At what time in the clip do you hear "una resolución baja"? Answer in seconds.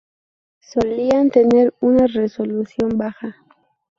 1.79-3.35